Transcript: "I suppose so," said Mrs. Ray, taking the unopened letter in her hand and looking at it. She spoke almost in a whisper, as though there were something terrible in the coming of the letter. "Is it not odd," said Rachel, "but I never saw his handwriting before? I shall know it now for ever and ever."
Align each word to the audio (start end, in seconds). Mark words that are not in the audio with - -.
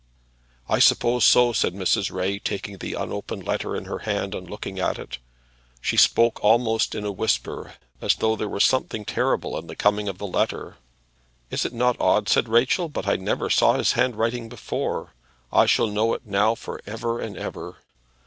"I 0.67 0.79
suppose 0.79 1.23
so," 1.23 1.53
said 1.53 1.75
Mrs. 1.75 2.11
Ray, 2.11 2.39
taking 2.39 2.79
the 2.79 2.95
unopened 2.95 3.45
letter 3.45 3.75
in 3.75 3.85
her 3.85 3.99
hand 3.99 4.33
and 4.33 4.49
looking 4.49 4.79
at 4.79 4.97
it. 4.97 5.19
She 5.79 5.95
spoke 5.95 6.43
almost 6.43 6.95
in 6.95 7.05
a 7.05 7.11
whisper, 7.11 7.75
as 8.01 8.15
though 8.15 8.35
there 8.35 8.49
were 8.49 8.59
something 8.59 9.05
terrible 9.05 9.55
in 9.59 9.67
the 9.67 9.75
coming 9.75 10.07
of 10.09 10.17
the 10.17 10.25
letter. 10.25 10.77
"Is 11.51 11.65
it 11.65 11.73
not 11.73 12.01
odd," 12.01 12.29
said 12.29 12.49
Rachel, 12.49 12.89
"but 12.89 13.07
I 13.07 13.15
never 13.17 13.51
saw 13.51 13.73
his 13.73 13.91
handwriting 13.91 14.49
before? 14.49 15.13
I 15.53 15.67
shall 15.67 15.85
know 15.85 16.15
it 16.15 16.25
now 16.25 16.55
for 16.55 16.79
ever 16.87 17.19
and 17.19 17.37
ever." 17.37 17.77